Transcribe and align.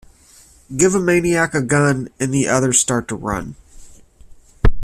Give 0.75 0.95
a 0.95 0.99
maniac 0.99 1.53
a 1.53 1.61
gun 1.61 2.09
and 2.19 2.33
the 2.33 2.47
others 2.47 2.79
start 2.79 3.07
to 3.09 3.15
run. 3.15 3.53